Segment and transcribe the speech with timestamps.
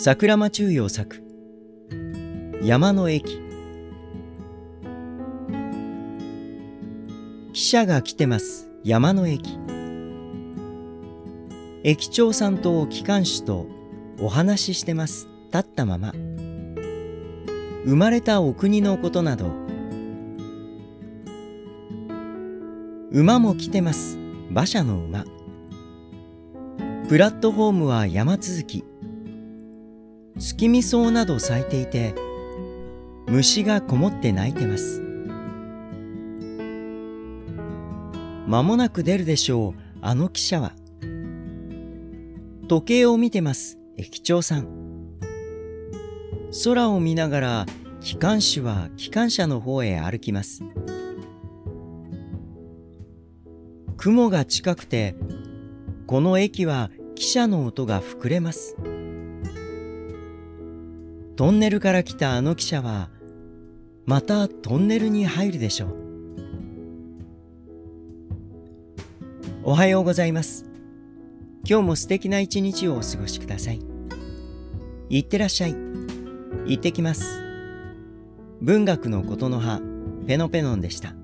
[0.00, 1.24] 桜間中陽作。
[2.62, 3.40] 山の駅。
[7.52, 8.70] 汽車が来てます。
[8.84, 9.58] 山の駅。
[11.82, 13.66] 駅長さんと機関士と
[14.20, 15.26] お話ししてます。
[15.52, 16.12] 立ったまま。
[17.84, 19.46] 生まれたお国のことなど。
[23.10, 24.16] 馬も来てます。
[24.48, 25.24] 馬車の馬。
[27.08, 28.84] プラットフォームは山続き。
[30.38, 32.14] 月見草など咲いていて
[33.26, 35.02] 虫がこもって鳴いてます。
[38.46, 40.72] 間もなく出るでしょうあの汽車は。
[42.68, 44.78] 時計を見てます駅長さん。
[46.64, 47.66] 空を見ながら
[48.00, 50.62] 機関士は機関車の方へ歩きます。
[53.96, 55.16] 雲が近くて
[56.06, 58.76] この駅は汽車の音が膨れます。
[61.38, 63.10] トンネルから来たあの汽車は
[64.06, 65.94] またトンネルに入るでしょう。
[69.62, 70.64] おはようございます。
[71.64, 73.80] 今日も素敵な一日をお過ごしください。
[75.10, 75.76] いってらっしゃい。
[76.66, 77.40] 行ってきます。
[78.60, 79.80] 文学のことの葉
[80.26, 81.14] ペノペノンでした。